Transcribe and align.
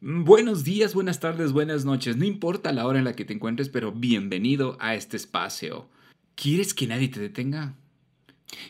Buenos 0.00 0.64
días, 0.64 0.92
buenas 0.94 1.20
tardes, 1.20 1.52
buenas 1.52 1.84
noches. 1.84 2.16
No 2.16 2.24
importa 2.24 2.72
la 2.72 2.86
hora 2.86 2.98
en 2.98 3.04
la 3.04 3.16
que 3.16 3.24
te 3.24 3.32
encuentres, 3.32 3.68
pero 3.68 3.92
bienvenido 3.92 4.76
a 4.80 4.94
este 4.94 5.16
espacio. 5.16 5.88
¿Quieres 6.34 6.74
que 6.74 6.86
nadie 6.86 7.08
te 7.08 7.20
detenga? 7.20 7.74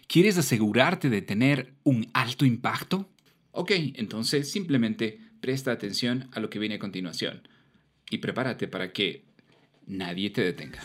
¿Quieres 0.06 0.38
asegurarte 0.38 1.10
de 1.10 1.22
tener 1.22 1.74
un 1.82 2.06
alto 2.12 2.45
impacto? 2.45 3.08
Ok, 3.50 3.72
entonces 3.95 4.50
simplemente 4.50 5.18
presta 5.40 5.72
atención 5.72 6.29
a 6.32 6.41
lo 6.41 6.50
que 6.50 6.59
viene 6.59 6.77
a 6.77 6.79
continuación 6.79 7.48
y 8.11 8.18
prepárate 8.18 8.68
para 8.68 8.93
que 8.93 9.25
nadie 9.86 10.30
te 10.30 10.43
detenga. 10.43 10.82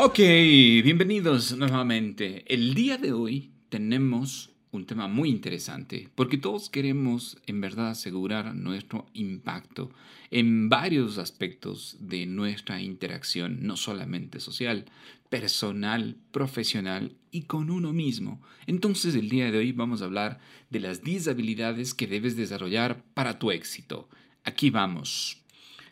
Ok, 0.00 0.18
bienvenidos 0.18 1.56
nuevamente. 1.56 2.44
El 2.46 2.74
día 2.74 2.98
de 2.98 3.10
hoy 3.10 3.50
tenemos 3.68 4.50
un 4.70 4.86
tema 4.86 5.08
muy 5.08 5.28
interesante 5.28 6.08
porque 6.14 6.38
todos 6.38 6.70
queremos 6.70 7.36
en 7.48 7.60
verdad 7.60 7.88
asegurar 7.88 8.54
nuestro 8.54 9.06
impacto 9.12 9.90
en 10.30 10.68
varios 10.68 11.18
aspectos 11.18 11.96
de 11.98 12.26
nuestra 12.26 12.80
interacción, 12.80 13.66
no 13.66 13.76
solamente 13.76 14.38
social, 14.38 14.84
personal, 15.30 16.16
profesional 16.30 17.16
y 17.32 17.42
con 17.42 17.68
uno 17.68 17.92
mismo. 17.92 18.40
Entonces 18.68 19.16
el 19.16 19.28
día 19.28 19.50
de 19.50 19.58
hoy 19.58 19.72
vamos 19.72 20.00
a 20.00 20.04
hablar 20.04 20.38
de 20.70 20.78
las 20.78 21.02
10 21.02 21.26
habilidades 21.26 21.92
que 21.92 22.06
debes 22.06 22.36
desarrollar 22.36 23.02
para 23.14 23.40
tu 23.40 23.50
éxito. 23.50 24.08
Aquí 24.44 24.70
vamos. 24.70 25.42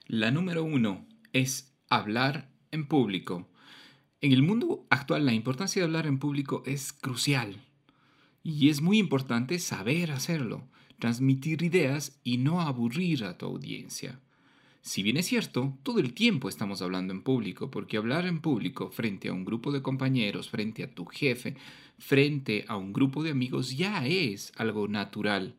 La 0.06 0.30
número 0.30 0.62
uno 0.62 1.05
es 1.33 1.75
hablar 1.89 2.48
en 2.70 2.86
público. 2.86 3.48
En 4.22 4.33
el 4.33 4.42
mundo 4.42 4.86
actual 4.89 5.27
la 5.27 5.34
importancia 5.34 5.81
de 5.81 5.84
hablar 5.84 6.06
en 6.06 6.19
público 6.19 6.62
es 6.64 6.95
crucial 6.95 7.62
y 8.42 8.70
es 8.70 8.81
muy 8.81 8.98
importante 8.98 9.58
saber 9.58 10.11
hacerlo, 10.11 10.64
transmitir 10.98 11.62
ideas 11.62 12.19
y 12.25 12.39
no 12.39 12.62
aburrir 12.62 13.25
a 13.25 13.36
tu 13.36 13.45
audiencia. 13.45 14.19
Si 14.81 15.03
bien 15.03 15.19
es 15.19 15.27
cierto, 15.27 15.77
todo 15.83 15.98
el 15.98 16.14
tiempo 16.14 16.48
estamos 16.48 16.81
hablando 16.81 17.12
en 17.12 17.23
público, 17.23 17.70
porque 17.70 17.98
hablar 17.98 18.25
en 18.25 18.41
público 18.41 18.91
frente 18.91 19.28
a 19.28 19.34
un 19.34 19.45
grupo 19.45 19.70
de 19.70 19.83
compañeros, 19.83 20.48
frente 20.48 20.83
a 20.83 20.95
tu 20.95 21.05
jefe, 21.05 21.55
frente 21.98 22.64
a 22.69 22.77
un 22.77 22.95
grupo 22.95 23.23
de 23.23 23.33
amigos 23.33 23.77
ya 23.77 24.06
es 24.06 24.51
algo 24.56 24.89
natural. 24.89 25.56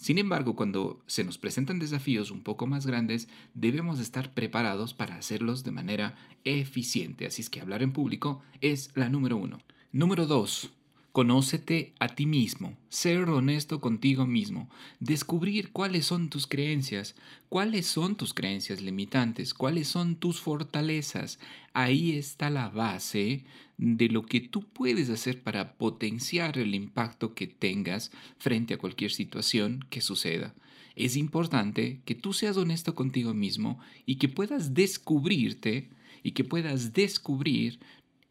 Sin 0.00 0.16
embargo, 0.16 0.56
cuando 0.56 1.02
se 1.06 1.24
nos 1.24 1.36
presentan 1.36 1.78
desafíos 1.78 2.30
un 2.30 2.40
poco 2.40 2.66
más 2.66 2.86
grandes, 2.86 3.28
debemos 3.52 4.00
estar 4.00 4.32
preparados 4.32 4.94
para 4.94 5.16
hacerlos 5.16 5.62
de 5.62 5.72
manera 5.72 6.14
eficiente. 6.44 7.26
Así 7.26 7.42
es 7.42 7.50
que 7.50 7.60
hablar 7.60 7.82
en 7.82 7.92
público 7.92 8.40
es 8.62 8.90
la 8.94 9.10
número 9.10 9.36
uno. 9.36 9.58
Número 9.92 10.24
dos, 10.24 10.70
Conócete 11.12 11.92
a 11.98 12.06
ti 12.06 12.24
mismo, 12.24 12.78
ser 12.88 13.28
honesto 13.30 13.80
contigo 13.80 14.26
mismo, 14.26 14.70
descubrir 15.00 15.72
cuáles 15.72 16.06
son 16.06 16.30
tus 16.30 16.46
creencias, 16.46 17.16
cuáles 17.48 17.86
son 17.86 18.14
tus 18.14 18.32
creencias 18.32 18.80
limitantes, 18.80 19.52
cuáles 19.52 19.88
son 19.88 20.14
tus 20.14 20.40
fortalezas. 20.40 21.40
Ahí 21.72 22.12
está 22.12 22.48
la 22.48 22.68
base 22.68 23.44
de 23.76 24.08
lo 24.08 24.22
que 24.22 24.40
tú 24.40 24.62
puedes 24.62 25.10
hacer 25.10 25.42
para 25.42 25.72
potenciar 25.72 26.56
el 26.58 26.76
impacto 26.76 27.34
que 27.34 27.48
tengas 27.48 28.12
frente 28.38 28.74
a 28.74 28.78
cualquier 28.78 29.10
situación 29.10 29.84
que 29.90 30.02
suceda. 30.02 30.54
Es 30.94 31.16
importante 31.16 32.02
que 32.04 32.14
tú 32.14 32.32
seas 32.32 32.56
honesto 32.56 32.94
contigo 32.94 33.34
mismo 33.34 33.80
y 34.06 34.16
que 34.16 34.28
puedas 34.28 34.74
descubrirte 34.74 35.88
y 36.22 36.32
que 36.32 36.44
puedas 36.44 36.92
descubrir 36.92 37.80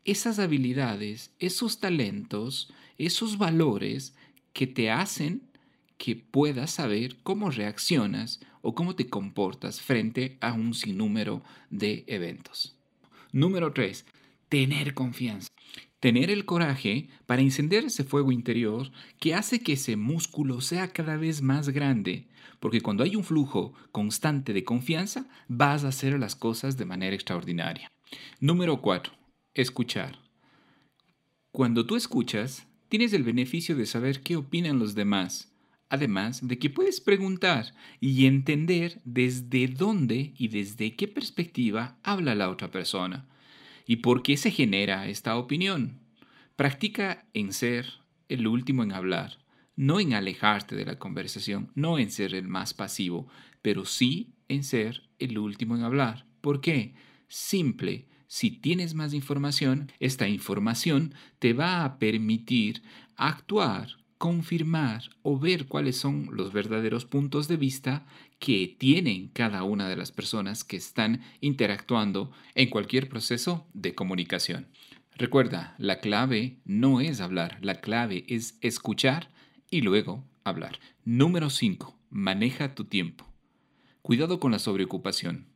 esas 0.06 0.40
habilidades, 0.40 1.32
esos 1.40 1.80
talentos, 1.80 2.74
esos 2.98 3.38
valores 3.38 4.16
que 4.54 4.68
te 4.68 4.92
hacen 4.92 5.44
que 5.98 6.16
puedas 6.16 6.72
saber 6.72 7.18
cómo 7.24 7.52
reaccionas 7.52 8.40
o 8.62 8.74
cómo 8.74 8.96
te 8.96 9.08
comportas 9.08 9.82
frente 9.82 10.38
a 10.42 10.54
un 10.54 10.74
sinnúmero 10.74 11.44
de 11.70 12.06
eventos. 12.08 12.76
Número 13.32 13.74
3. 13.74 14.06
Tener 14.48 14.94
confianza. 14.94 15.50
Tener 16.00 16.32
el 16.32 16.46
coraje 16.46 17.10
para 17.26 17.42
encender 17.42 17.86
ese 17.86 18.06
fuego 18.06 18.32
interior 18.32 18.92
que 19.20 19.36
hace 19.36 19.60
que 19.60 19.74
ese 19.74 19.98
músculo 19.98 20.62
sea 20.62 20.88
cada 20.88 21.18
vez 21.18 21.42
más 21.42 21.70
grande, 21.70 22.28
porque 22.62 22.80
cuando 22.80 23.04
hay 23.04 23.18
un 23.18 23.26
flujo 23.26 23.74
constante 23.92 24.54
de 24.54 24.64
confianza, 24.64 25.28
vas 25.50 25.84
a 25.84 25.90
hacer 25.90 26.18
las 26.18 26.36
cosas 26.36 26.78
de 26.78 26.86
manera 26.86 27.16
extraordinaria. 27.16 27.92
Número 28.40 28.82
4 28.82 29.19
escuchar. 29.54 30.20
Cuando 31.52 31.86
tú 31.86 31.96
escuchas, 31.96 32.68
tienes 32.90 33.14
el 33.14 33.24
beneficio 33.24 33.76
de 33.76 33.86
saber 33.86 34.22
qué 34.22 34.36
opinan 34.36 34.80
los 34.80 34.96
demás, 34.96 35.54
además 35.90 36.48
de 36.48 36.60
que 36.60 36.70
puedes 36.70 37.02
preguntar 37.02 37.74
y 38.00 38.26
entender 38.26 39.02
desde 39.04 39.68
dónde 39.68 40.34
y 40.38 40.48
desde 40.50 40.96
qué 40.96 41.08
perspectiva 41.08 41.98
habla 42.04 42.36
la 42.36 42.50
otra 42.50 42.72
persona 42.72 43.28
y 43.86 43.98
por 43.98 44.22
qué 44.22 44.38
se 44.38 44.52
genera 44.52 45.08
esta 45.08 45.36
opinión. 45.38 46.00
Practica 46.56 47.26
en 47.34 47.54
ser 47.54 47.88
el 48.28 48.46
último 48.46 48.84
en 48.84 48.92
hablar, 48.92 49.40
no 49.76 50.00
en 50.00 50.14
alejarte 50.14 50.76
de 50.76 50.86
la 50.86 51.00
conversación, 51.00 51.72
no 51.74 51.98
en 51.98 52.12
ser 52.12 52.36
el 52.36 52.48
más 52.48 52.76
pasivo, 52.76 53.28
pero 53.62 53.86
sí 53.86 54.36
en 54.48 54.64
ser 54.64 55.10
el 55.18 55.40
último 55.40 55.76
en 55.76 55.84
hablar. 55.84 56.28
¿Por 56.42 56.62
qué? 56.62 56.94
Simple, 57.28 58.09
si 58.32 58.52
tienes 58.52 58.94
más 58.94 59.16
información, 59.16 59.92
esta 60.00 60.28
información 60.28 61.16
te 61.40 61.54
va 61.54 61.84
a 61.84 61.98
permitir 61.98 62.84
actuar, 63.16 63.98
confirmar 64.20 65.02
o 65.24 65.40
ver 65.40 65.66
cuáles 65.66 65.98
son 65.98 66.30
los 66.34 66.54
verdaderos 66.54 67.06
puntos 67.06 67.48
de 67.48 67.58
vista 67.58 68.06
que 68.38 68.76
tienen 68.78 69.30
cada 69.30 69.64
una 69.64 69.90
de 69.90 69.96
las 69.96 70.12
personas 70.12 70.64
que 70.64 70.78
están 70.78 71.22
interactuando 71.42 72.32
en 72.54 72.70
cualquier 72.70 73.10
proceso 73.10 73.66
de 73.74 73.96
comunicación. 73.96 74.68
Recuerda, 75.16 75.74
la 75.80 76.00
clave 76.00 76.60
no 76.66 77.02
es 77.02 77.22
hablar, 77.22 77.58
la 77.64 77.82
clave 77.82 78.26
es 78.28 78.60
escuchar 78.62 79.32
y 79.72 79.82
luego 79.82 80.24
hablar. 80.44 80.80
Número 81.04 81.50
5. 81.50 81.98
Maneja 82.12 82.76
tu 82.76 82.86
tiempo. 82.86 83.26
Cuidado 84.04 84.40
con 84.40 84.52
la 84.52 84.60
sobreocupación. 84.60 85.49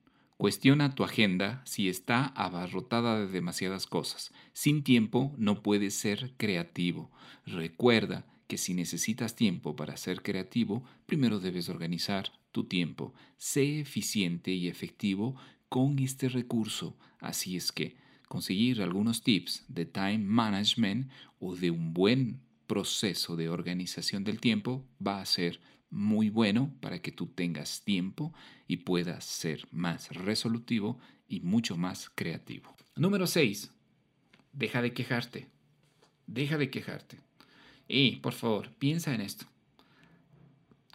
Cuestiona 0.44 0.94
tu 0.94 1.06
agenda 1.06 1.62
si 1.64 1.88
está 1.88 2.26
abarrotada 2.26 3.18
de 3.18 3.28
demasiadas 3.28 3.88
cosas. 3.88 4.34
Sin 4.52 4.84
tiempo 4.84 5.34
no 5.38 5.64
puedes 5.64 5.94
ser 5.94 6.34
creativo. 6.36 7.10
Recuerda 7.46 8.26
que 8.48 8.58
si 8.58 8.74
necesitas 8.74 9.38
tiempo 9.38 9.78
para 9.78 9.96
ser 9.96 10.22
creativo, 10.22 10.84
primero 11.06 11.40
debes 11.40 11.70
organizar 11.70 12.34
tu 12.52 12.66
tiempo. 12.66 13.14
Sé 13.38 13.80
eficiente 13.80 14.52
y 14.52 14.68
efectivo 14.68 15.38
con 15.70 15.98
este 16.00 16.28
recurso. 16.28 16.98
Así 17.22 17.56
es 17.56 17.72
que 17.72 17.96
conseguir 18.28 18.82
algunos 18.82 19.24
tips 19.24 19.64
de 19.70 19.86
time 19.86 20.18
management 20.18 21.10
o 21.40 21.56
de 21.56 21.72
un 21.72 21.94
buen 21.94 22.42
proceso 22.68 23.38
de 23.38 23.48
organización 23.48 24.26
del 24.26 24.42
tiempo 24.42 24.84
va 25.02 25.22
a 25.22 25.26
ser 25.26 25.62
muy 25.94 26.30
bueno 26.30 26.74
para 26.82 27.00
que 27.02 27.12
tú 27.12 27.28
tengas 27.28 27.84
tiempo 27.84 28.34
y 28.68 28.78
puedas 28.78 29.24
ser 29.26 29.68
más 29.72 30.10
resolutivo 30.10 31.00
y 31.28 31.40
mucho 31.42 31.78
más 31.78 32.10
creativo. 32.10 32.76
Número 32.96 33.28
6. 33.28 33.72
Deja 34.52 34.82
de 34.82 34.94
quejarte. 34.94 35.48
Deja 36.26 36.58
de 36.58 36.70
quejarte. 36.72 37.20
Y, 37.88 38.18
por 38.18 38.34
favor, 38.34 38.72
piensa 38.80 39.14
en 39.14 39.22
esto. 39.22 39.46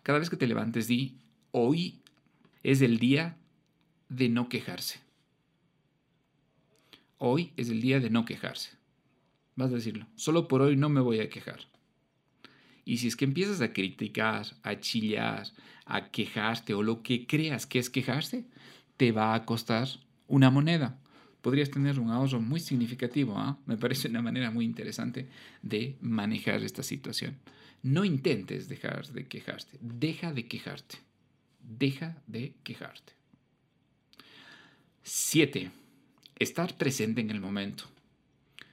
Cada 0.02 0.18
vez 0.18 0.30
que 0.30 0.36
te 0.36 0.46
levantes, 0.46 0.88
di, 0.88 1.16
hoy 1.52 2.00
es 2.62 2.82
el 2.82 2.98
día 2.98 3.36
de 4.08 4.28
no 4.28 4.48
quejarse. 4.48 5.00
Hoy 7.18 7.52
es 7.56 7.68
el 7.68 7.80
día 7.80 8.00
de 8.00 8.10
no 8.10 8.24
quejarse. 8.24 8.70
Vas 9.54 9.70
a 9.70 9.76
decirlo. 9.76 10.06
Solo 10.16 10.48
por 10.48 10.60
hoy 10.60 10.76
no 10.76 10.88
me 10.88 11.00
voy 11.00 11.20
a 11.20 11.28
quejar. 11.28 11.60
Y 12.88 12.96
si 12.96 13.08
es 13.08 13.16
que 13.16 13.26
empiezas 13.26 13.60
a 13.60 13.74
criticar, 13.74 14.46
a 14.62 14.80
chillar, 14.80 15.46
a 15.84 16.10
quejarte 16.10 16.72
o 16.72 16.82
lo 16.82 17.02
que 17.02 17.26
creas 17.26 17.66
que 17.66 17.78
es 17.78 17.90
quejarse, 17.90 18.46
te 18.96 19.12
va 19.12 19.34
a 19.34 19.44
costar 19.44 19.86
una 20.26 20.50
moneda. 20.50 20.98
Podrías 21.42 21.70
tener 21.70 22.00
un 22.00 22.08
ahorro 22.08 22.40
muy 22.40 22.60
significativo. 22.60 23.36
¿ah? 23.36 23.58
Me 23.66 23.76
parece 23.76 24.08
una 24.08 24.22
manera 24.22 24.50
muy 24.50 24.64
interesante 24.64 25.28
de 25.60 25.98
manejar 26.00 26.62
esta 26.62 26.82
situación. 26.82 27.36
No 27.82 28.06
intentes 28.06 28.70
dejar 28.70 29.06
de 29.08 29.26
quejarte. 29.26 29.76
Deja 29.82 30.32
de 30.32 30.46
quejarte. 30.46 30.96
Deja 31.60 32.16
de 32.26 32.54
quejarte. 32.62 33.12
7. 35.02 35.70
Estar 36.38 36.78
presente 36.78 37.20
en 37.20 37.28
el 37.28 37.40
momento. 37.42 37.84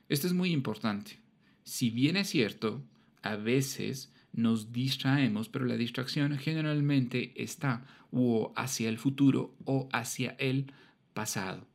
Esto 0.07 0.25
es 0.25 0.31
muy 0.31 0.53
importante. 0.53 1.17
Si 1.65 1.89
bien 1.89 2.15
es 2.15 2.29
cierto, 2.29 2.81
a 3.25 3.35
veces 3.35 4.13
nos 4.33 4.71
distraemos, 4.71 5.49
pero 5.49 5.65
la 5.65 5.77
distracción 5.77 6.37
generalmente 6.37 7.33
está 7.41 7.85
o 8.11 8.53
hacia 8.55 8.87
el 8.87 8.99
futuro 8.99 9.55
o 9.65 9.89
hacia 9.91 10.35
el 10.37 10.71
pasado. 11.13 11.67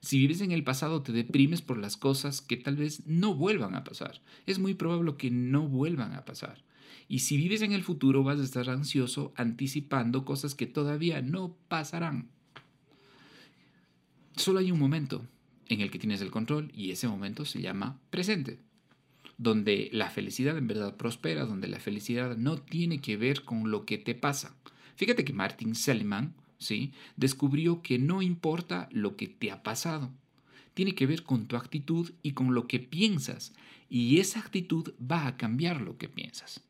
Si 0.00 0.18
vives 0.18 0.40
en 0.40 0.50
el 0.50 0.64
pasado 0.64 1.02
te 1.02 1.12
deprimes 1.12 1.62
por 1.62 1.78
las 1.78 1.96
cosas 1.96 2.40
que 2.40 2.56
tal 2.56 2.76
vez 2.76 3.06
no 3.06 3.34
vuelvan 3.34 3.76
a 3.76 3.84
pasar. 3.84 4.20
Es 4.46 4.58
muy 4.58 4.74
probable 4.74 5.16
que 5.16 5.30
no 5.30 5.68
vuelvan 5.68 6.14
a 6.14 6.24
pasar. 6.24 6.64
Y 7.06 7.20
si 7.20 7.36
vives 7.36 7.62
en 7.62 7.72
el 7.72 7.84
futuro 7.84 8.24
vas 8.24 8.40
a 8.40 8.44
estar 8.44 8.68
ansioso 8.68 9.32
anticipando 9.36 10.24
cosas 10.24 10.56
que 10.56 10.66
todavía 10.66 11.22
no 11.22 11.56
pasarán. 11.68 12.30
Solo 14.34 14.58
hay 14.58 14.72
un 14.72 14.80
momento 14.80 15.24
en 15.68 15.82
el 15.82 15.90
que 15.92 16.00
tienes 16.00 16.20
el 16.20 16.32
control 16.32 16.72
y 16.74 16.90
ese 16.90 17.06
momento 17.06 17.44
se 17.44 17.62
llama 17.62 18.00
presente 18.10 18.71
donde 19.38 19.88
la 19.92 20.10
felicidad 20.10 20.56
en 20.56 20.68
verdad 20.68 20.96
prospera, 20.96 21.44
donde 21.44 21.68
la 21.68 21.80
felicidad 21.80 22.36
no 22.36 22.58
tiene 22.58 23.00
que 23.00 23.16
ver 23.16 23.44
con 23.44 23.70
lo 23.70 23.84
que 23.84 23.98
te 23.98 24.14
pasa. 24.14 24.56
Fíjate 24.96 25.24
que 25.24 25.32
Martin 25.32 25.74
Seligman, 25.74 26.34
¿sí? 26.58 26.92
descubrió 27.16 27.82
que 27.82 27.98
no 27.98 28.22
importa 28.22 28.88
lo 28.92 29.16
que 29.16 29.28
te 29.28 29.50
ha 29.50 29.62
pasado, 29.62 30.10
tiene 30.74 30.94
que 30.94 31.06
ver 31.06 31.22
con 31.22 31.46
tu 31.46 31.56
actitud 31.56 32.12
y 32.22 32.32
con 32.32 32.54
lo 32.54 32.66
que 32.66 32.80
piensas, 32.80 33.52
y 33.88 34.18
esa 34.20 34.40
actitud 34.40 34.94
va 34.98 35.26
a 35.26 35.36
cambiar 35.36 35.80
lo 35.80 35.98
que 35.98 36.08
piensas. 36.08 36.62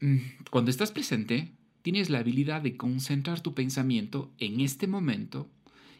Mm, 0.00 0.18
cuando 0.50 0.70
estás 0.70 0.92
presente, 0.92 1.52
tienes 1.82 2.10
la 2.10 2.18
habilidad 2.18 2.62
de 2.62 2.76
concentrar 2.76 3.40
tu 3.40 3.54
pensamiento 3.54 4.30
en 4.38 4.60
este 4.60 4.86
momento 4.86 5.48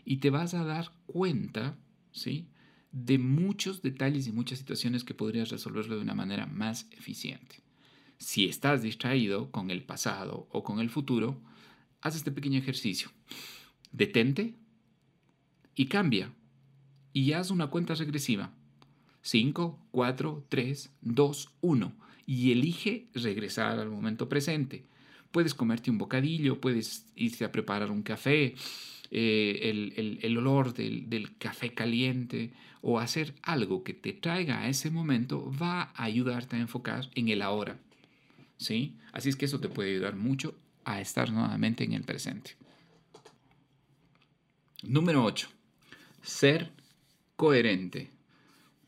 y 0.04 0.18
te 0.18 0.30
vas 0.30 0.54
a 0.54 0.64
dar 0.64 0.92
cuenta, 1.06 1.76
¿sí? 2.12 2.46
De 2.92 3.18
muchos 3.18 3.82
detalles 3.82 4.26
y 4.26 4.32
muchas 4.32 4.58
situaciones 4.58 5.04
que 5.04 5.14
podrías 5.14 5.50
resolverlo 5.50 5.96
de 5.96 6.02
una 6.02 6.14
manera 6.14 6.46
más 6.46 6.86
eficiente. 6.92 7.60
Si 8.18 8.46
estás 8.46 8.82
distraído 8.82 9.50
con 9.50 9.70
el 9.70 9.82
pasado 9.82 10.48
o 10.50 10.64
con 10.64 10.80
el 10.80 10.90
futuro, 10.90 11.40
haz 12.00 12.16
este 12.16 12.32
pequeño 12.32 12.58
ejercicio. 12.58 13.10
Detente 13.92 14.54
y 15.74 15.86
cambia 15.86 16.32
y 17.12 17.32
haz 17.32 17.50
una 17.50 17.68
cuenta 17.68 17.94
regresiva. 17.94 18.52
5, 19.22 19.78
4, 19.90 20.46
3, 20.48 20.90
2, 21.02 21.50
1 21.60 21.92
y 22.26 22.52
elige 22.52 23.08
regresar 23.14 23.78
al 23.78 23.90
momento 23.90 24.28
presente. 24.28 24.84
Puedes 25.30 25.54
comerte 25.54 25.90
un 25.90 25.98
bocadillo, 25.98 26.60
puedes 26.60 27.06
irte 27.14 27.44
a 27.44 27.52
preparar 27.52 27.90
un 27.90 28.02
café, 28.02 28.54
eh, 29.10 30.18
el, 30.22 30.38
olor 30.38 30.74
del, 30.74 31.08
del, 31.08 31.36
café 31.38 31.72
caliente 31.72 32.52
o 32.82 32.98
hacer 32.98 33.34
algo 33.42 33.82
que 33.82 33.94
te 33.94 34.12
traiga 34.12 34.60
a 34.60 34.68
ese 34.68 34.90
momento 34.90 35.50
va 35.60 35.92
a 35.94 36.04
ayudarte 36.04 36.56
a 36.56 36.60
enfocar 36.60 37.08
en 37.14 37.28
el 37.28 37.42
ahora. 37.42 37.78
¿Sí? 38.58 38.96
Así 39.12 39.28
es 39.28 39.36
que 39.36 39.46
eso 39.46 39.60
te 39.60 39.68
puede 39.68 39.90
ayudar 39.90 40.16
mucho 40.16 40.54
a 40.84 41.00
estar 41.00 41.30
nuevamente 41.30 41.84
en 41.84 41.92
el 41.92 42.02
presente. 42.02 42.56
Número 44.82 45.24
8. 45.24 45.48
Ser 46.22 46.72
coherente. 47.36 48.10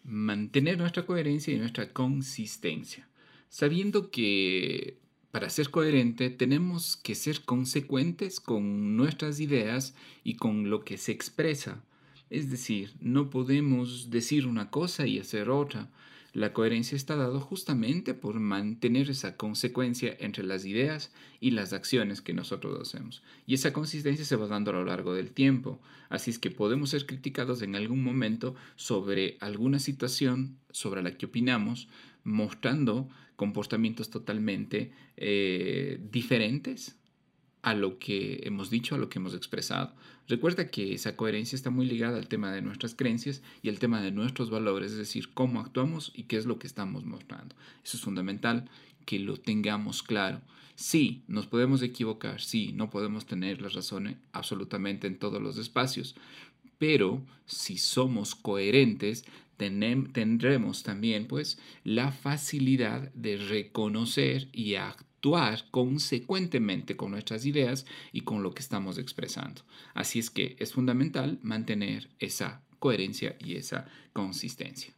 Mantener 0.05 0.79
nuestra 0.79 1.05
coherencia 1.05 1.55
y 1.55 1.59
nuestra 1.59 1.93
consistencia. 1.93 3.09
Sabiendo 3.49 4.11
que 4.11 4.99
para 5.31 5.49
ser 5.49 5.71
coherente 5.71 6.31
tenemos 6.31 6.97
que 6.97 7.15
ser 7.15 7.43
consecuentes 7.43 8.41
con 8.41 8.97
nuestras 8.97 9.39
ideas 9.39 9.95
y 10.25 10.35
con 10.35 10.71
lo 10.71 10.85
que 10.85 10.99
se 10.99 11.13
expresa. 11.13 11.83
Es 12.31 12.51
decir, 12.51 12.95
no 13.01 13.31
podemos 13.31 14.11
decir 14.11 14.47
una 14.47 14.71
cosa 14.71 15.07
y 15.07 15.19
hacer 15.19 15.51
otra. 15.51 15.89
La 16.33 16.53
coherencia 16.53 16.95
está 16.95 17.17
dado 17.17 17.41
justamente 17.41 18.15
por 18.15 18.39
mantener 18.39 19.11
esa 19.11 19.37
consecuencia 19.37 20.17
entre 20.21 20.45
las 20.45 20.65
ideas 20.65 21.13
y 21.41 21.51
las 21.51 21.73
acciones 21.73 22.23
que 22.23 22.33
nosotros 22.33 22.81
hacemos. 22.81 23.23
Y 23.47 23.55
esa 23.55 23.73
consistencia 23.73 24.25
se 24.25 24.37
va 24.37 24.47
dando 24.47 24.71
a 24.71 24.75
lo 24.75 24.85
largo 24.85 25.13
del 25.13 25.33
tiempo. 25.33 25.81
Así 26.09 26.31
es 26.31 26.39
que 26.39 26.53
podemos 26.53 26.91
ser 26.91 27.07
criticados 27.07 27.63
en 27.63 27.75
algún 27.75 28.05
momento 28.05 28.55
sobre 28.77 29.39
alguna 29.41 29.81
situación 29.81 30.57
sobre 30.71 31.03
la 31.03 31.17
que 31.17 31.27
opinamos, 31.27 31.89
mostrando 32.23 33.09
comportamientos 33.41 34.11
totalmente 34.11 34.93
eh, 35.17 35.99
diferentes 36.13 36.99
a 37.63 37.73
lo 37.73 37.99
que 37.99 38.41
hemos 38.43 38.69
dicho, 38.69 38.95
a 38.95 38.99
lo 38.99 39.09
que 39.09 39.19
hemos 39.19 39.33
expresado. 39.33 39.95
Recuerda 40.29 40.71
que 40.71 40.93
esa 40.93 41.17
coherencia 41.17 41.57
está 41.57 41.71
muy 41.71 41.87
ligada 41.87 42.19
al 42.19 42.29
tema 42.29 42.53
de 42.53 42.61
nuestras 42.61 42.95
creencias 42.95 43.41
y 43.63 43.71
al 43.71 43.79
tema 43.79 44.03
de 44.03 44.13
nuestros 44.13 44.51
valores, 44.51 44.93
es 44.93 44.99
decir, 44.99 45.33
cómo 45.33 45.59
actuamos 45.61 46.13
y 46.15 46.25
qué 46.25 46.37
es 46.37 46.45
lo 46.45 46.59
que 46.59 46.67
estamos 46.67 47.07
mostrando. 47.07 47.55
Eso 47.83 47.97
es 47.97 48.03
fundamental 48.03 48.69
que 49.07 49.19
lo 49.19 49.39
tengamos 49.39 50.03
claro. 50.03 50.43
Sí, 50.75 51.23
nos 51.27 51.47
podemos 51.47 51.81
equivocar, 51.81 52.43
sí, 52.43 52.73
no 52.75 52.91
podemos 52.91 53.25
tener 53.25 53.63
la 53.63 53.71
razón 53.71 54.19
absolutamente 54.33 55.07
en 55.07 55.19
todos 55.19 55.41
los 55.41 55.57
espacios, 55.57 56.15
pero 56.77 57.23
si 57.47 57.79
somos 57.79 58.35
coherentes, 58.35 59.25
tendremos 59.61 60.83
también 60.83 61.27
pues 61.27 61.59
la 61.85 62.11
facilidad 62.13 63.13
de 63.13 63.37
reconocer 63.37 64.49
y 64.53 64.75
actuar 64.75 65.67
consecuentemente 65.71 66.97
con 66.97 67.11
nuestras 67.11 67.45
ideas 67.45 67.87
y 68.13 68.23
con 68.23 68.43
lo 68.43 68.53
que 68.53 68.63
estamos 68.63 68.97
expresando. 68.99 69.63
Así 69.95 70.19
es 70.19 70.31
que 70.31 70.57
es 70.59 70.73
fundamental 70.73 71.39
mantener 71.43 72.09
esa 72.19 72.63
coherencia 72.79 73.37
y 73.39 73.57
esa 73.57 73.87
consistencia. 74.13 74.95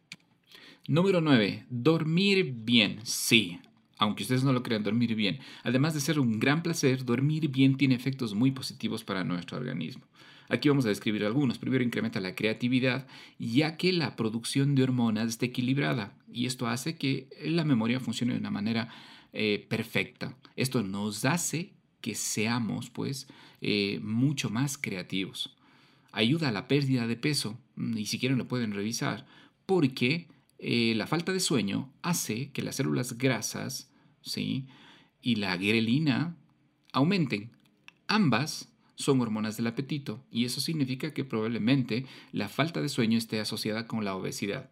Número 0.87 1.21
9. 1.21 1.65
Dormir 1.69 2.53
bien. 2.55 2.99
Sí, 3.03 3.59
aunque 3.97 4.23
ustedes 4.23 4.43
no 4.43 4.53
lo 4.53 4.63
crean, 4.63 4.83
dormir 4.83 5.15
bien. 5.15 5.39
Además 5.63 5.93
de 5.93 6.01
ser 6.01 6.19
un 6.19 6.39
gran 6.39 6.63
placer, 6.63 7.05
dormir 7.05 7.49
bien 7.49 7.77
tiene 7.77 7.95
efectos 7.95 8.33
muy 8.33 8.51
positivos 8.51 9.03
para 9.03 9.23
nuestro 9.23 9.57
organismo. 9.57 10.03
Aquí 10.49 10.69
vamos 10.69 10.85
a 10.85 10.89
describir 10.89 11.25
algunos. 11.25 11.57
Primero 11.57 11.83
incrementa 11.83 12.19
la 12.19 12.35
creatividad 12.35 13.07
ya 13.39 13.77
que 13.77 13.93
la 13.93 14.15
producción 14.15 14.75
de 14.75 14.83
hormonas 14.83 15.29
está 15.29 15.45
equilibrada 15.45 16.15
y 16.31 16.45
esto 16.45 16.67
hace 16.67 16.97
que 16.97 17.27
la 17.43 17.63
memoria 17.63 17.99
funcione 17.99 18.33
de 18.33 18.39
una 18.39 18.51
manera 18.51 18.89
eh, 19.31 19.65
perfecta. 19.69 20.37
Esto 20.55 20.83
nos 20.83 21.25
hace 21.25 21.73
que 22.01 22.15
seamos 22.15 22.89
pues 22.89 23.27
eh, 23.61 23.99
mucho 24.03 24.49
más 24.49 24.77
creativos. 24.77 25.55
Ayuda 26.11 26.49
a 26.49 26.51
la 26.51 26.67
pérdida 26.67 27.07
de 27.07 27.15
peso 27.15 27.57
mm, 27.75 27.97
y 27.97 28.05
si 28.05 28.19
quieren 28.19 28.37
lo 28.37 28.47
pueden 28.47 28.73
revisar 28.73 29.25
porque 29.65 30.27
eh, 30.59 30.93
la 30.95 31.07
falta 31.07 31.31
de 31.31 31.39
sueño 31.39 31.91
hace 32.01 32.51
que 32.51 32.61
las 32.61 32.75
células 32.75 33.17
grasas 33.17 33.91
¿sí? 34.21 34.67
y 35.21 35.35
la 35.35 35.57
grelina 35.57 36.35
aumenten. 36.91 37.51
Ambas 38.07 38.72
son 38.95 39.21
hormonas 39.21 39.57
del 39.57 39.67
apetito 39.67 40.23
y 40.31 40.45
eso 40.45 40.61
significa 40.61 41.13
que 41.13 41.25
probablemente 41.25 42.05
la 42.31 42.49
falta 42.49 42.81
de 42.81 42.89
sueño 42.89 43.17
esté 43.17 43.39
asociada 43.39 43.87
con 43.87 44.05
la 44.05 44.15
obesidad. 44.15 44.69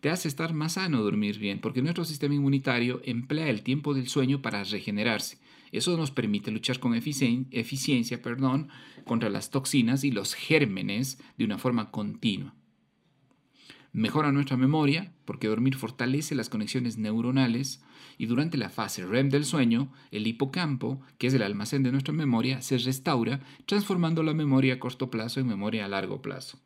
Te 0.00 0.10
hace 0.10 0.28
estar 0.28 0.52
más 0.52 0.74
sano 0.74 1.02
dormir 1.02 1.38
bien 1.38 1.60
porque 1.60 1.82
nuestro 1.82 2.04
sistema 2.04 2.34
inmunitario 2.34 3.00
emplea 3.04 3.48
el 3.48 3.62
tiempo 3.62 3.94
del 3.94 4.08
sueño 4.08 4.42
para 4.42 4.62
regenerarse. 4.64 5.38
Eso 5.72 5.96
nos 5.96 6.10
permite 6.10 6.50
luchar 6.50 6.78
con 6.78 6.94
eficiencia 6.94 8.22
perdón, 8.22 8.68
contra 9.04 9.30
las 9.30 9.50
toxinas 9.50 10.04
y 10.04 10.10
los 10.10 10.34
gérmenes 10.34 11.18
de 11.38 11.44
una 11.44 11.58
forma 11.58 11.90
continua. 11.90 12.54
Mejora 13.96 14.30
nuestra 14.30 14.58
memoria 14.58 15.10
porque 15.24 15.48
dormir 15.48 15.74
fortalece 15.74 16.34
las 16.34 16.50
conexiones 16.50 16.98
neuronales 16.98 17.82
y 18.18 18.26
durante 18.26 18.58
la 18.58 18.68
fase 18.68 19.06
REM 19.06 19.30
del 19.30 19.46
sueño, 19.46 19.90
el 20.10 20.26
hipocampo, 20.26 21.00
que 21.16 21.28
es 21.28 21.32
el 21.32 21.40
almacén 21.40 21.82
de 21.82 21.92
nuestra 21.92 22.12
memoria, 22.12 22.60
se 22.60 22.76
restaura 22.76 23.40
transformando 23.64 24.22
la 24.22 24.34
memoria 24.34 24.74
a 24.74 24.78
corto 24.78 25.08
plazo 25.10 25.40
en 25.40 25.46
memoria 25.46 25.86
a 25.86 25.88
largo 25.88 26.20
plazo. 26.20 26.58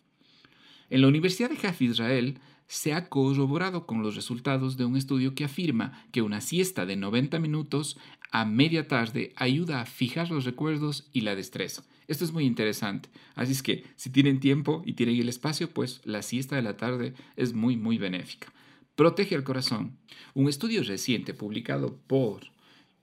En 0.89 1.03
la 1.03 1.07
Universidad 1.07 1.51
de 1.51 1.55
Haifa 1.65 1.85
Israel 1.85 2.41
se 2.67 2.95
ha 2.95 3.09
corroborado 3.09 3.87
con 3.87 4.03
los 4.03 4.17
resultados 4.17 4.77
de 4.77 4.87
un 4.87 4.97
estudio 4.97 5.37
que 5.37 5.45
afirma 5.45 6.05
que 6.11 6.23
una 6.23 6.41
siesta 6.41 6.85
de 6.85 6.97
90 6.97 7.39
minutos 7.39 7.97
a 8.33 8.45
media 8.45 8.89
tarde 8.89 9.35
ayuda 9.37 9.81
a 9.81 9.87
fijar 9.87 10.33
los 10.33 10.45
recuerdos 10.45 11.09
y 11.13 11.21
la 11.21 11.37
destreza. 11.37 11.85
Esto 12.11 12.25
es 12.25 12.33
muy 12.33 12.45
interesante. 12.45 13.09
Así 13.37 13.53
es 13.53 13.63
que 13.63 13.85
si 13.95 14.11
tienen 14.11 14.41
tiempo 14.41 14.83
y 14.85 14.95
tienen 14.95 15.15
el 15.21 15.29
espacio, 15.29 15.71
pues 15.71 16.01
la 16.03 16.23
siesta 16.23 16.57
de 16.57 16.63
la 16.63 16.77
tarde 16.77 17.15
es 17.37 17.53
muy, 17.55 17.77
muy 17.77 17.99
benéfica. 17.99 18.53
Protege 18.97 19.37
el 19.37 19.45
corazón. 19.45 19.97
Un 20.35 20.49
estudio 20.49 20.83
reciente 20.83 21.35
publicado 21.35 22.01
por 22.09 22.41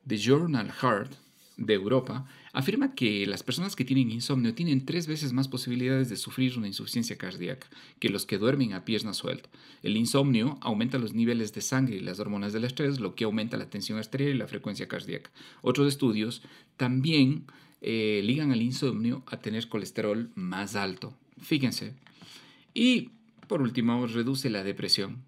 The 0.05 0.17
Journal 0.17 0.73
Heart 0.73 1.13
de 1.55 1.73
Europa 1.73 2.27
afirma 2.51 2.95
que 2.95 3.25
las 3.27 3.43
personas 3.43 3.77
que 3.77 3.85
tienen 3.85 4.11
insomnio 4.11 4.53
tienen 4.53 4.85
tres 4.85 5.07
veces 5.07 5.31
más 5.31 5.47
posibilidades 5.47 6.09
de 6.09 6.17
sufrir 6.17 6.57
una 6.57 6.67
insuficiencia 6.67 7.17
cardíaca 7.17 7.69
que 7.99 8.09
los 8.09 8.25
que 8.25 8.37
duermen 8.37 8.73
a 8.73 8.83
pierna 8.83 9.13
suelta. 9.13 9.47
El 9.83 9.95
insomnio 9.95 10.57
aumenta 10.59 10.97
los 10.97 11.13
niveles 11.13 11.53
de 11.53 11.61
sangre 11.61 11.95
y 11.95 12.01
las 12.01 12.19
hormonas 12.19 12.51
del 12.51 12.65
estrés, 12.65 12.99
lo 12.99 13.15
que 13.15 13.23
aumenta 13.23 13.55
la 13.55 13.69
tensión 13.69 13.99
arterial 13.99 14.31
y 14.31 14.37
la 14.37 14.47
frecuencia 14.47 14.89
cardíaca. 14.89 15.31
Otros 15.61 15.87
estudios 15.87 16.43
también 16.75 17.45
eh, 17.81 18.21
ligan 18.23 18.51
al 18.51 18.61
insomnio 18.61 19.23
a 19.27 19.37
tener 19.37 19.69
colesterol 19.69 20.31
más 20.35 20.75
alto. 20.75 21.13
Fíjense. 21.41 21.93
Y 22.73 23.11
por 23.47 23.61
último, 23.61 24.05
reduce 24.07 24.49
la 24.49 24.63
depresión. 24.63 25.23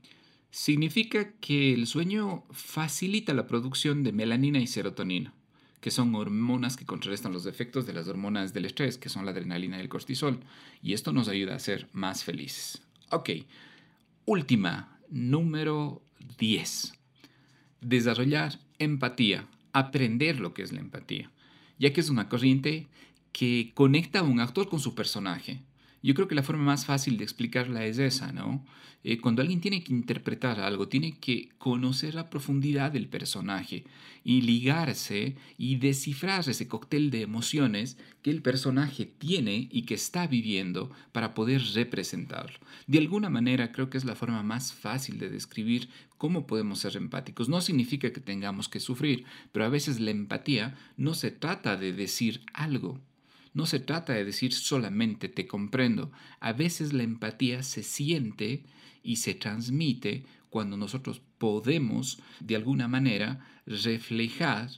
significa 0.51 1.34
que 1.34 1.74
el 1.74 1.86
sueño 1.86 2.44
facilita 2.51 3.36
la 3.36 3.46
producción 3.46 4.03
de 4.03 4.12
melanina 4.12 4.60
y 4.60 4.65
serotonina, 4.65 5.32
que 5.79 5.91
son 5.91 6.15
hormonas 6.15 6.75
que 6.75 6.88
contrarrestan 6.88 7.34
los 7.34 7.46
efectos 7.46 7.86
de 7.86 7.94
las 7.94 8.08
hormonas 8.08 8.51
del 8.51 8.65
estrés, 8.65 8.98
que 8.98 9.10
son 9.10 9.25
la 9.25 9.32
adrenalina 9.32 9.77
y 9.77 9.82
el 9.82 9.89
cortisol, 9.89 10.39
y 10.82 10.94
esto 10.94 11.13
nos 11.13 11.27
ayuda 11.27 11.56
a 11.56 11.60
ser 11.60 11.88
más 11.94 12.24
felices. 12.24 12.82
Ok, 13.12 13.29
última, 14.25 15.00
número 15.10 16.01
10. 16.39 16.94
Desarrollar 17.82 18.60
empatía, 18.79 19.48
aprender 19.72 20.39
lo 20.39 20.56
que 20.56 20.63
es 20.63 20.74
la 20.74 20.79
empatía, 20.79 21.32
ya 21.79 21.91
que 21.93 22.01
es 22.01 22.09
una 22.09 22.29
corriente 22.29 22.88
que 23.31 23.71
conecta 23.74 24.19
a 24.19 24.24
un 24.24 24.39
actor 24.39 24.69
con 24.69 24.79
su 24.79 24.93
personaje. 24.95 25.62
Yo 26.01 26.13
creo 26.13 26.27
que 26.27 26.36
la 26.36 26.44
forma 26.44 26.63
más 26.63 26.86
fácil 26.86 27.18
de 27.18 27.24
explicarla 27.24 27.86
es 27.86 27.98
esa, 27.98 28.32
¿no? 28.32 28.65
Eh, 29.03 29.20
cuando 29.20 29.41
alguien 29.41 29.62
tiene 29.62 29.82
que 29.82 29.94
interpretar 29.94 30.60
algo, 30.60 30.89
tiene 30.89 31.18
que 31.18 31.50
conocer 31.58 32.15
la 32.15 32.29
profundidad 32.29 32.91
del 32.91 33.08
personaje 33.08 33.86
y 34.25 34.41
ligarse 34.41 35.38
y 35.58 35.77
descifrar 35.77 36.48
ese 36.50 36.68
cóctel 36.68 37.10
de 37.10 37.22
emociones 37.22 37.98
que 38.22 38.29
el 38.29 38.41
personaje 38.41 39.06
tiene 39.06 39.70
y 39.72 39.84
que 39.84 39.94
está 39.94 40.27
viviendo 40.27 40.91
para 41.13 41.34
poder 41.34 41.62
representarlo. 41.74 42.60
De 42.88 42.98
alguna 42.98 43.29
manera 43.29 43.72
creo 43.72 43.89
que 43.89 43.98
es 43.98 44.03
la 44.03 44.15
forma 44.15 44.44
más 44.44 44.74
fácil 44.74 45.18
de 45.18 45.29
describir 45.29 45.89
cómo 46.18 46.46
podemos 46.46 46.79
ser 46.79 46.98
empáticos. 46.98 47.48
No 47.48 47.62
significa 47.62 48.12
que 48.12 48.20
tengamos 48.20 48.68
que 48.68 48.82
sufrir, 48.82 49.24
pero 49.53 49.63
a 49.63 49.70
veces 49.70 50.01
la 50.01 50.12
empatía 50.12 50.77
no 50.98 51.13
se 51.13 51.32
trata 51.32 51.77
de 51.77 51.94
decir 51.94 52.41
algo, 52.53 53.00
no 53.53 53.65
se 53.65 53.79
trata 53.79 54.13
de 54.13 54.25
decir 54.25 54.53
solamente 54.53 55.29
te 55.29 55.48
comprendo. 55.48 56.12
A 56.39 56.53
veces 56.53 56.94
la 56.94 57.03
empatía 57.03 57.63
se 57.63 57.84
siente 57.84 58.63
y 59.03 59.18
se 59.18 59.34
transmite 59.34 60.25
cuando 60.50 60.77
nosotros 60.77 61.22
podemos, 61.38 62.20
de 62.39 62.56
alguna 62.56 62.88
manera, 62.88 63.46
reflejar 63.65 64.70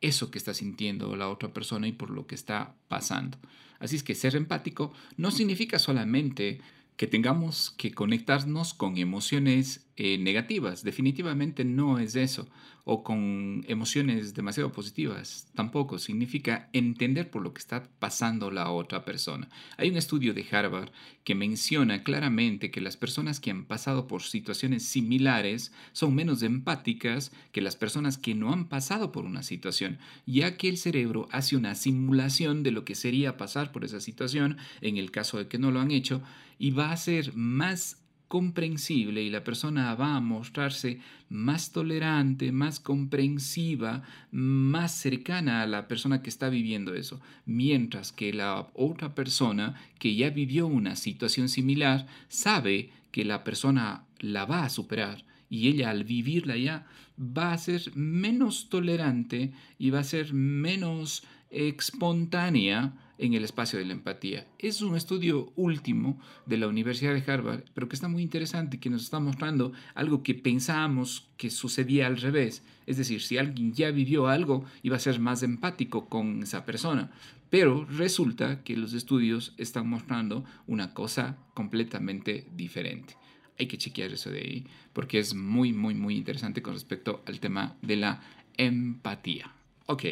eso 0.00 0.30
que 0.30 0.38
está 0.38 0.54
sintiendo 0.54 1.16
la 1.16 1.28
otra 1.28 1.52
persona 1.52 1.88
y 1.88 1.92
por 1.92 2.10
lo 2.10 2.26
que 2.26 2.34
está 2.34 2.74
pasando. 2.88 3.38
Así 3.78 3.96
es 3.96 4.02
que 4.02 4.14
ser 4.14 4.36
empático 4.36 4.92
no 5.16 5.30
significa 5.30 5.78
solamente 5.78 6.60
que 6.96 7.06
tengamos 7.06 7.70
que 7.76 7.92
conectarnos 7.92 8.74
con 8.74 8.98
emociones 8.98 9.87
eh, 10.00 10.16
negativas. 10.16 10.84
Definitivamente 10.84 11.64
no 11.64 11.98
es 11.98 12.14
eso. 12.14 12.48
O 12.84 13.02
con 13.02 13.64
emociones 13.68 14.32
demasiado 14.32 14.72
positivas. 14.72 15.48
Tampoco. 15.54 15.98
Significa 15.98 16.68
entender 16.72 17.30
por 17.30 17.42
lo 17.42 17.52
que 17.52 17.58
está 17.58 17.82
pasando 17.98 18.50
la 18.50 18.70
otra 18.70 19.04
persona. 19.04 19.48
Hay 19.76 19.90
un 19.90 19.96
estudio 19.96 20.32
de 20.34 20.46
Harvard 20.50 20.90
que 21.24 21.34
menciona 21.34 22.04
claramente 22.04 22.70
que 22.70 22.80
las 22.80 22.96
personas 22.96 23.40
que 23.40 23.50
han 23.50 23.64
pasado 23.64 24.06
por 24.06 24.22
situaciones 24.22 24.84
similares 24.84 25.72
son 25.92 26.14
menos 26.14 26.42
empáticas 26.42 27.32
que 27.52 27.60
las 27.60 27.76
personas 27.76 28.16
que 28.16 28.34
no 28.34 28.52
han 28.52 28.68
pasado 28.68 29.12
por 29.12 29.24
una 29.24 29.42
situación, 29.42 29.98
ya 30.26 30.56
que 30.56 30.68
el 30.68 30.78
cerebro 30.78 31.28
hace 31.32 31.56
una 31.56 31.74
simulación 31.74 32.62
de 32.62 32.70
lo 32.70 32.84
que 32.84 32.94
sería 32.94 33.36
pasar 33.36 33.72
por 33.72 33.84
esa 33.84 34.00
situación 34.00 34.56
en 34.80 34.96
el 34.96 35.10
caso 35.10 35.38
de 35.38 35.48
que 35.48 35.58
no 35.58 35.70
lo 35.70 35.80
han 35.80 35.90
hecho 35.90 36.22
y 36.58 36.70
va 36.70 36.92
a 36.92 36.96
ser 36.96 37.34
más 37.34 37.98
comprensible 38.28 39.22
y 39.22 39.30
la 39.30 39.42
persona 39.42 39.94
va 39.94 40.16
a 40.16 40.20
mostrarse 40.20 41.00
más 41.30 41.72
tolerante, 41.72 42.52
más 42.52 42.78
comprensiva, 42.78 44.02
más 44.30 44.92
cercana 44.92 45.62
a 45.62 45.66
la 45.66 45.88
persona 45.88 46.22
que 46.22 46.28
está 46.28 46.50
viviendo 46.50 46.94
eso, 46.94 47.20
mientras 47.46 48.12
que 48.12 48.32
la 48.32 48.68
otra 48.74 49.14
persona 49.14 49.74
que 49.98 50.14
ya 50.14 50.30
vivió 50.30 50.66
una 50.66 50.94
situación 50.94 51.48
similar 51.48 52.06
sabe 52.28 52.90
que 53.10 53.24
la 53.24 53.44
persona 53.44 54.04
la 54.20 54.44
va 54.44 54.64
a 54.64 54.70
superar 54.70 55.24
y 55.50 55.68
ella 55.68 55.90
al 55.90 56.04
vivirla 56.04 56.56
ya 56.56 56.86
va 57.18 57.52
a 57.52 57.58
ser 57.58 57.96
menos 57.96 58.68
tolerante 58.68 59.52
y 59.78 59.90
va 59.90 60.00
a 60.00 60.04
ser 60.04 60.34
menos 60.34 61.24
espontánea 61.50 62.92
en 63.18 63.34
el 63.34 63.44
espacio 63.44 63.78
de 63.78 63.84
la 63.84 63.92
empatía. 63.92 64.46
Es 64.58 64.80
un 64.80 64.96
estudio 64.96 65.52
último 65.56 66.18
de 66.46 66.56
la 66.56 66.68
Universidad 66.68 67.14
de 67.14 67.30
Harvard, 67.30 67.64
pero 67.74 67.88
que 67.88 67.96
está 67.96 68.08
muy 68.08 68.22
interesante, 68.22 68.80
que 68.80 68.90
nos 68.90 69.02
está 69.02 69.20
mostrando 69.20 69.72
algo 69.94 70.22
que 70.22 70.34
pensábamos 70.34 71.28
que 71.36 71.50
sucedía 71.50 72.06
al 72.06 72.16
revés. 72.16 72.62
Es 72.86 72.96
decir, 72.96 73.20
si 73.20 73.36
alguien 73.36 73.72
ya 73.72 73.90
vivió 73.90 74.28
algo, 74.28 74.64
iba 74.82 74.96
a 74.96 75.00
ser 75.00 75.18
más 75.20 75.42
empático 75.42 76.08
con 76.08 76.42
esa 76.42 76.64
persona. 76.64 77.10
Pero 77.50 77.84
resulta 77.86 78.62
que 78.62 78.76
los 78.76 78.92
estudios 78.92 79.54
están 79.56 79.88
mostrando 79.88 80.44
una 80.66 80.94
cosa 80.94 81.38
completamente 81.54 82.46
diferente. 82.54 83.16
Hay 83.58 83.66
que 83.66 83.78
chequear 83.78 84.12
eso 84.12 84.30
de 84.30 84.40
ahí, 84.40 84.66
porque 84.92 85.18
es 85.18 85.34
muy, 85.34 85.72
muy, 85.72 85.94
muy 85.94 86.16
interesante 86.16 86.62
con 86.62 86.74
respecto 86.74 87.22
al 87.26 87.40
tema 87.40 87.76
de 87.82 87.96
la 87.96 88.20
empatía. 88.56 89.50
Ok. 89.86 90.04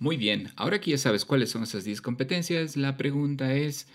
Muy 0.00 0.16
bien, 0.16 0.52
ahora 0.54 0.80
que 0.80 0.92
ya 0.92 0.98
sabes 0.98 1.24
cuáles 1.24 1.50
son 1.50 1.64
esas 1.64 1.82
10 1.82 2.00
competencias, 2.02 2.76
la 2.76 2.96
pregunta 2.96 3.54
es, 3.54 3.88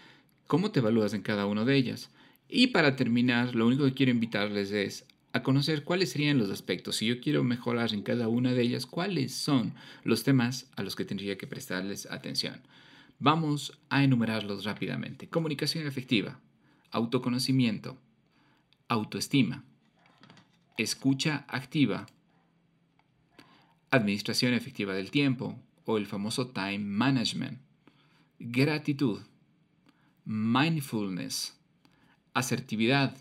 ¿cómo 0.48 0.69
te 0.69 0.81
evalúas 0.81 1.13
en 1.13 1.22
cada 1.22 1.45
una 1.45 1.63
de 1.63 1.77
ellas? 1.77 2.10
Y 2.50 2.67
para 2.67 2.98
terminar, 2.98 3.55
lo 3.55 3.65
único 3.65 3.86
que 3.86 3.93
quiero 3.93 4.12
invitarles 4.12 4.72
es 4.72 5.05
a 5.31 5.43
conocer 5.43 5.86
cuáles 5.86 6.12
serían 6.12 6.38
los 6.38 6.50
aspectos. 6.50 6.98
Si 6.98 7.05
yo 7.05 7.22
quiero 7.22 7.45
mejorar 7.45 7.93
en 7.93 8.03
cada 8.03 8.27
una 8.27 8.51
de 8.51 8.63
ellas, 8.63 8.86
cuáles 8.86 9.33
son 9.33 9.75
los 10.03 10.25
temas 10.25 10.69
a 10.75 10.83
los 10.83 10.98
que 10.98 11.05
tendría 11.05 11.38
que 11.38 11.48
prestarles 11.48 12.05
atención. 12.12 12.62
Vamos 13.19 13.79
a 13.89 14.03
enumerarlos 14.03 14.65
rápidamente. 14.65 15.29
Comunicación 15.29 15.88
efectiva, 15.88 16.41
autoconocimiento, 16.91 17.98
autoestima, 18.89 19.63
escucha 20.77 21.45
activa, 21.48 22.07
administración 23.89 24.53
efectiva 24.53 24.93
del 24.93 25.10
tiempo, 25.10 25.57
o 25.85 25.97
el 25.97 26.05
famoso 26.05 26.47
time 26.47 26.79
management, 26.79 27.59
gratitud, 28.39 29.21
mindfulness, 30.25 31.57
asertividad, 32.33 33.15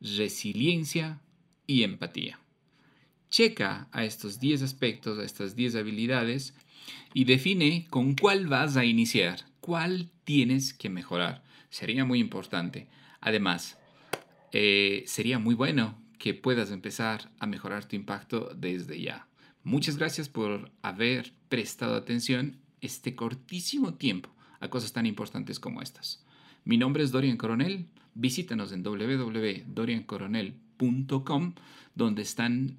resiliencia 0.00 1.20
y 1.66 1.82
empatía. 1.82 2.38
Checa 3.30 3.88
a 3.92 4.04
estos 4.04 4.38
10 4.38 4.62
aspectos, 4.62 5.18
a 5.18 5.24
estas 5.24 5.56
10 5.56 5.76
habilidades 5.76 6.54
y 7.12 7.24
define 7.24 7.86
con 7.90 8.14
cuál 8.14 8.46
vas 8.46 8.76
a 8.76 8.84
iniciar, 8.84 9.44
cuál 9.60 10.10
tienes 10.24 10.72
que 10.72 10.88
mejorar. 10.88 11.42
Sería 11.70 12.04
muy 12.04 12.20
importante. 12.20 12.88
Además, 13.20 13.78
eh, 14.52 15.02
sería 15.06 15.38
muy 15.38 15.54
bueno 15.54 15.98
que 16.18 16.34
puedas 16.34 16.70
empezar 16.70 17.30
a 17.38 17.46
mejorar 17.46 17.86
tu 17.86 17.96
impacto 17.96 18.50
desde 18.54 19.00
ya. 19.00 19.26
Muchas 19.62 19.96
gracias 19.96 20.28
por 20.28 20.70
haber 20.82 21.32
prestado 21.54 21.94
atención 21.94 22.58
este 22.80 23.14
cortísimo 23.14 23.94
tiempo 23.94 24.28
a 24.58 24.70
cosas 24.70 24.92
tan 24.92 25.06
importantes 25.06 25.60
como 25.60 25.82
estas. 25.82 26.24
Mi 26.64 26.76
nombre 26.76 27.04
es 27.04 27.12
Dorian 27.12 27.36
Coronel. 27.36 27.86
Visítanos 28.16 28.72
en 28.72 28.82
www.doriancoronel.com, 28.82 31.54
donde 31.94 32.22
están 32.22 32.78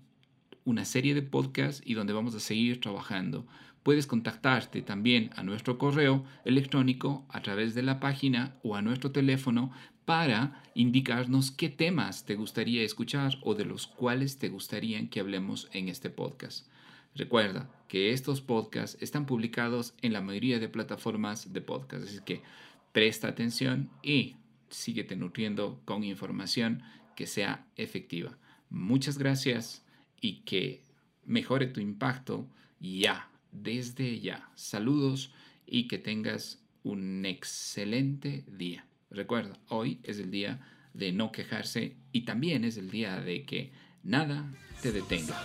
una 0.66 0.84
serie 0.84 1.16
de 1.16 1.22
podcasts 1.22 1.82
y 1.86 1.94
donde 1.94 2.12
vamos 2.12 2.36
a 2.36 2.42
seguir 2.42 2.82
trabajando. 2.82 3.48
Puedes 3.82 4.08
contactarte 4.08 4.82
también 4.82 5.30
a 5.38 5.44
nuestro 5.44 5.78
correo 5.78 6.26
electrónico 6.44 7.26
a 7.30 7.42
través 7.42 7.76
de 7.76 7.84
la 7.84 8.02
página 8.02 8.58
o 8.62 8.76
a 8.76 8.82
nuestro 8.82 9.12
teléfono 9.12 9.72
para 10.04 10.62
indicarnos 10.74 11.50
qué 11.50 11.70
temas 11.70 12.26
te 12.26 12.36
gustaría 12.36 12.84
escuchar 12.84 13.38
o 13.42 13.56
de 13.56 13.64
los 13.64 13.88
cuales 13.88 14.38
te 14.38 14.50
gustaría 14.50 15.10
que 15.10 15.22
hablemos 15.22 15.70
en 15.72 15.88
este 15.88 16.10
podcast. 16.10 16.68
Recuerda 17.16 17.70
que 17.88 18.12
estos 18.12 18.42
podcasts 18.42 18.98
están 19.02 19.26
publicados 19.26 19.94
en 20.02 20.14
la 20.14 20.22
mayoría 20.22 20.60
de 20.60 20.70
plataformas 20.70 21.54
de 21.54 21.62
podcast, 21.62 22.08
así 22.08 22.20
que 22.26 22.42
presta 22.92 23.28
atención 23.28 23.90
y 24.02 24.36
síguete 24.70 25.16
nutriendo 25.16 25.82
con 25.86 26.04
información 26.04 26.82
que 27.16 27.28
sea 27.28 27.68
efectiva. 27.76 28.38
Muchas 28.70 29.18
gracias 29.18 29.86
y 30.20 30.42
que 30.42 30.82
mejore 31.26 31.68
tu 31.68 31.80
impacto 31.80 32.48
ya, 32.80 33.30
desde 33.52 34.20
ya. 34.20 34.50
Saludos 34.56 35.34
y 35.66 35.88
que 35.88 35.98
tengas 35.98 36.64
un 36.84 37.26
excelente 37.26 38.44
día. 38.48 38.86
Recuerda, 39.10 39.58
hoy 39.70 40.00
es 40.04 40.20
el 40.20 40.32
día 40.32 40.60
de 40.94 41.12
no 41.12 41.32
quejarse 41.32 41.96
y 42.12 42.22
también 42.22 42.64
es 42.64 42.78
el 42.78 42.90
día 42.90 43.20
de 43.20 43.44
que 43.44 43.72
nada 44.04 44.52
te 44.82 44.92
detenga. 44.92 45.36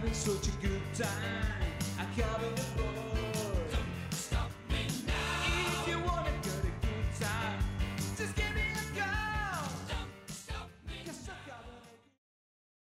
having 0.00 0.14
such 0.14 0.48
a 0.48 0.66
good 0.66 0.80
time. 0.94 1.44
I 1.98 2.04
covered 2.18 2.56
the 2.56 2.62
floor. 2.62 3.19